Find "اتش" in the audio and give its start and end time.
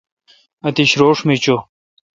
0.67-0.91